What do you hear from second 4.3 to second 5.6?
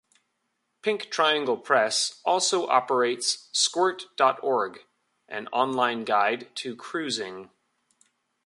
org, an